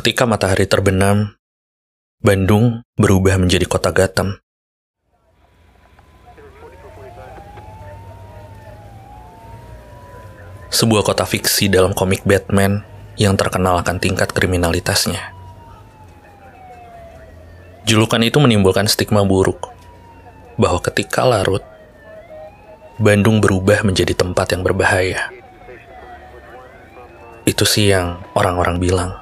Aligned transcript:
Ketika 0.00 0.24
matahari 0.24 0.64
terbenam, 0.64 1.36
Bandung 2.24 2.80
berubah 2.96 3.36
menjadi 3.36 3.68
kota 3.68 3.92
Gotham. 3.92 4.40
Sebuah 10.72 11.04
kota 11.04 11.28
fiksi 11.28 11.68
dalam 11.68 11.92
komik 11.92 12.24
Batman 12.24 12.80
yang 13.20 13.36
terkenal 13.36 13.76
akan 13.84 14.00
tingkat 14.00 14.32
kriminalitasnya. 14.32 15.36
Julukan 17.84 18.24
itu 18.24 18.40
menimbulkan 18.40 18.88
stigma 18.88 19.20
buruk 19.20 19.68
bahwa 20.56 20.80
ketika 20.80 21.28
larut, 21.28 21.60
Bandung 22.96 23.44
berubah 23.44 23.84
menjadi 23.84 24.16
tempat 24.16 24.56
yang 24.56 24.64
berbahaya. 24.64 25.28
Itu 27.44 27.68
sih 27.68 27.92
yang 27.92 28.16
orang-orang 28.32 28.80
bilang. 28.80 29.19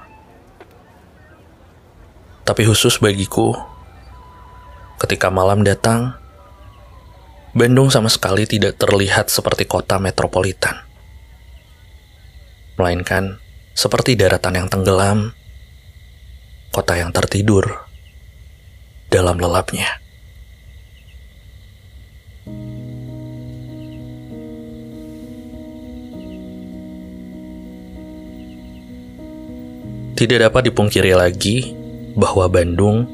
Tapi 2.49 2.65
khusus 2.65 2.97
bagiku, 2.97 3.53
ketika 4.97 5.29
malam 5.29 5.61
datang, 5.61 6.17
Bandung 7.53 7.93
sama 7.93 8.09
sekali 8.09 8.49
tidak 8.49 8.81
terlihat 8.81 9.29
seperti 9.29 9.69
kota 9.69 10.01
metropolitan. 10.01 10.81
Melainkan 12.81 13.37
seperti 13.77 14.17
daratan 14.17 14.65
yang 14.65 14.69
tenggelam, 14.73 15.37
kota 16.73 16.97
yang 16.97 17.13
tertidur 17.13 17.85
dalam 19.13 19.37
lelapnya. 19.37 20.01
Tidak 30.17 30.39
dapat 30.49 30.73
dipungkiri 30.73 31.13
lagi 31.13 31.78
bahwa 32.17 32.49
Bandung 32.49 33.05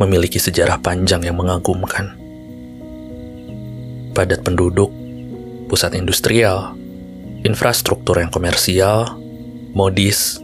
memiliki 0.00 0.42
sejarah 0.42 0.82
panjang 0.82 1.22
yang 1.22 1.38
mengagumkan. 1.38 2.16
Padat 4.14 4.42
penduduk, 4.42 4.90
pusat 5.70 5.94
industrial, 5.94 6.74
infrastruktur 7.46 8.18
yang 8.18 8.30
komersial, 8.30 9.18
modis. 9.74 10.40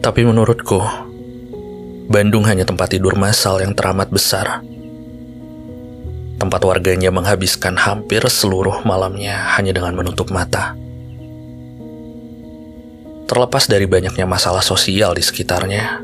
Tapi 0.00 0.20
menurutku, 0.24 0.80
Bandung 2.10 2.42
hanya 2.48 2.66
tempat 2.66 2.90
tidur 2.96 3.14
massal 3.14 3.62
yang 3.62 3.76
teramat 3.76 4.10
besar. 4.10 4.64
Tempat 6.40 6.62
warganya 6.64 7.12
menghabiskan 7.12 7.76
hampir 7.76 8.24
seluruh 8.24 8.80
malamnya 8.82 9.54
hanya 9.54 9.76
dengan 9.76 9.92
menutup 9.92 10.32
mata. 10.32 10.74
Terlepas 13.30 13.70
dari 13.70 13.86
banyaknya 13.86 14.26
masalah 14.26 14.58
sosial 14.58 15.14
di 15.14 15.22
sekitarnya, 15.22 16.02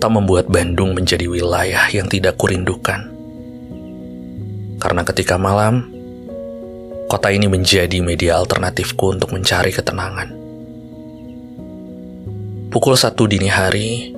tak 0.00 0.08
membuat 0.08 0.48
Bandung 0.48 0.96
menjadi 0.96 1.28
wilayah 1.28 1.92
yang 1.92 2.08
tidak 2.08 2.40
kurindukan. 2.40 3.04
Karena 4.80 5.04
ketika 5.04 5.36
malam, 5.36 5.92
kota 7.12 7.28
ini 7.28 7.52
menjadi 7.52 8.00
media 8.00 8.40
alternatifku 8.40 9.12
untuk 9.12 9.36
mencari 9.36 9.68
ketenangan. 9.68 10.32
Pukul 12.72 12.96
satu 12.96 13.28
dini 13.28 13.52
hari, 13.52 14.16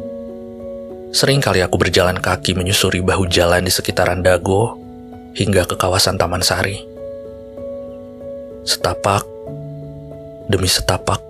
sering 1.10 1.42
kali 1.42 1.66
aku 1.66 1.82
berjalan 1.82 2.22
kaki 2.22 2.54
menyusuri 2.54 3.02
bahu 3.02 3.26
jalan 3.26 3.66
di 3.66 3.74
sekitaran 3.74 4.22
Dago 4.22 4.78
hingga 5.34 5.66
ke 5.66 5.74
kawasan 5.74 6.14
Taman 6.14 6.46
Sari. 6.46 6.78
Setapak 8.62 9.26
demi 10.48 10.64
setapak, 10.64 11.20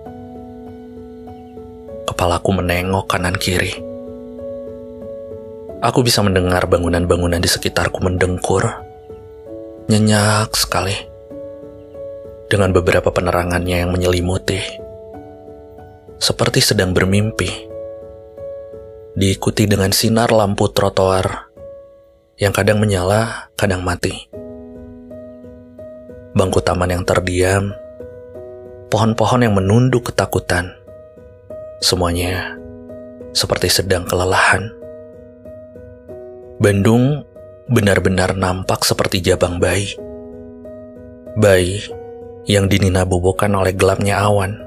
kepalaku 2.19 2.51
menengok 2.51 3.15
kanan 3.15 3.39
kiri. 3.39 3.79
Aku 5.79 6.03
bisa 6.03 6.19
mendengar 6.19 6.67
bangunan-bangunan 6.67 7.39
di 7.39 7.47
sekitarku 7.47 8.03
mendengkur. 8.03 8.67
Nyenyak 9.87 10.51
sekali. 10.51 10.99
Dengan 12.51 12.75
beberapa 12.75 13.15
penerangannya 13.15 13.87
yang 13.87 13.95
menyelimuti. 13.95 14.59
Seperti 16.19 16.59
sedang 16.59 16.91
bermimpi. 16.91 17.71
Diikuti 19.15 19.63
dengan 19.63 19.95
sinar 19.95 20.35
lampu 20.35 20.67
trotoar 20.75 21.47
yang 22.35 22.51
kadang 22.51 22.83
menyala, 22.83 23.47
kadang 23.55 23.79
mati. 23.79 24.27
Bangku 26.35 26.59
taman 26.59 26.99
yang 26.99 27.07
terdiam, 27.07 27.71
pohon-pohon 28.91 29.47
yang 29.47 29.55
menunduk 29.55 30.11
ketakutan, 30.11 30.78
Semuanya 31.79 32.59
seperti 33.31 33.71
sedang 33.71 34.03
kelelahan. 34.03 34.67
Bandung 36.59 37.23
benar-benar 37.71 38.35
nampak 38.35 38.83
seperti 38.83 39.23
jabang 39.23 39.63
bayi. 39.63 39.95
Bayi 41.39 41.79
yang 42.51 42.67
dininabobokan 42.67 43.55
oleh 43.55 43.71
gelapnya 43.71 44.19
awan. 44.19 44.59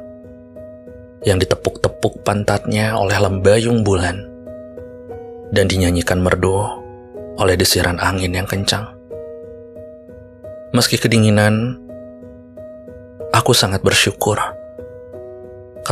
Yang 1.20 1.44
ditepuk-tepuk 1.44 2.24
pantatnya 2.24 2.96
oleh 2.96 3.20
lembayung 3.20 3.84
bulan. 3.84 4.24
Dan 5.52 5.68
dinyanyikan 5.68 6.16
merdu 6.16 6.64
oleh 7.36 7.60
desiran 7.60 8.00
angin 8.00 8.32
yang 8.32 8.48
kencang. 8.48 8.88
Meski 10.72 10.96
kedinginan, 10.96 11.76
aku 13.36 13.52
sangat 13.52 13.84
bersyukur 13.84 14.40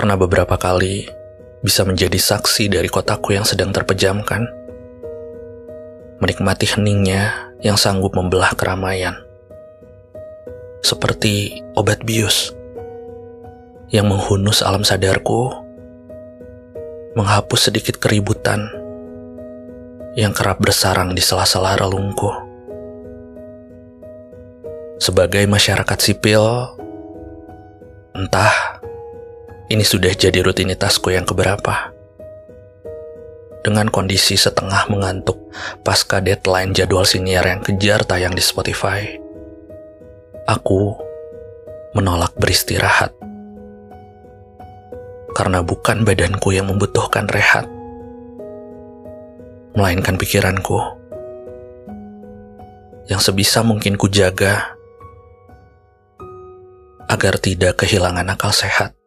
karena 0.00 0.16
beberapa 0.16 0.56
kali 0.56 1.12
bisa 1.60 1.84
menjadi 1.84 2.16
saksi 2.16 2.72
dari 2.72 2.88
kotaku 2.88 3.36
yang 3.36 3.44
sedang 3.44 3.68
terpejamkan. 3.68 4.48
Menikmati 6.24 6.64
heningnya 6.72 7.52
yang 7.60 7.76
sanggup 7.76 8.16
membelah 8.16 8.56
keramaian. 8.56 9.20
Seperti 10.80 11.60
obat 11.76 12.00
bius 12.00 12.56
yang 13.92 14.08
menghunus 14.08 14.64
alam 14.64 14.88
sadarku, 14.88 15.52
menghapus 17.12 17.68
sedikit 17.68 18.00
keributan 18.00 18.72
yang 20.16 20.32
kerap 20.32 20.64
bersarang 20.64 21.12
di 21.12 21.20
sela-sela 21.20 21.76
relungku. 21.76 22.32
Sebagai 24.96 25.44
masyarakat 25.44 25.98
sipil, 26.00 26.40
entah 28.16 28.79
ini 29.70 29.86
sudah 29.86 30.10
jadi 30.10 30.42
rutinitasku 30.42 31.14
yang 31.14 31.22
keberapa. 31.22 31.94
Dengan 33.62 33.86
kondisi 33.86 34.34
setengah 34.34 34.90
mengantuk 34.90 35.38
pasca 35.86 36.18
deadline 36.18 36.74
jadwal 36.74 37.06
siniar 37.06 37.46
yang 37.46 37.62
kejar 37.62 38.02
tayang 38.02 38.34
di 38.34 38.42
Spotify, 38.42 39.06
aku 40.50 40.98
menolak 41.94 42.34
beristirahat. 42.34 43.14
Karena 45.30 45.62
bukan 45.62 46.02
badanku 46.02 46.50
yang 46.50 46.66
membutuhkan 46.66 47.30
rehat, 47.30 47.70
melainkan 49.78 50.18
pikiranku 50.18 50.98
yang 53.06 53.22
sebisa 53.22 53.62
mungkin 53.62 53.94
ku 53.94 54.10
jaga 54.10 54.74
agar 57.06 57.38
tidak 57.38 57.86
kehilangan 57.86 58.26
akal 58.34 58.50
sehat. 58.50 58.99